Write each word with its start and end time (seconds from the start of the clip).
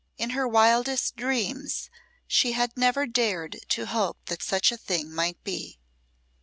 In 0.17 0.31
her 0.31 0.47
wildest 0.47 1.15
dreams 1.15 1.91
she 2.25 2.53
had 2.53 2.75
never 2.75 3.05
dared 3.05 3.59
to 3.69 3.85
hope 3.85 4.17
that 4.25 4.41
such 4.41 4.71
a 4.71 4.77
thing 4.77 5.13
might 5.13 5.37
be. 5.43 5.77